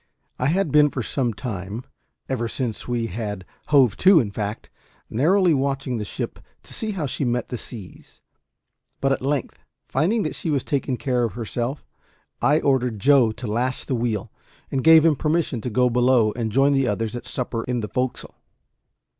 [0.39, 1.83] I had been for some time
[2.27, 4.71] ever since we had hove to, in fact
[5.11, 8.19] narrowly watching the ship to see how she met the seas;
[8.99, 11.85] but at length, finding that she was taking care of herself,
[12.41, 14.31] I ordered Joe to lash the wheel,
[14.71, 17.87] and gave him permission to go below and join the others at supper in the
[17.87, 18.33] forecastle.